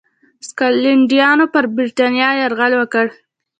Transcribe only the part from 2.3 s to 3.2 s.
یرغل وکړ.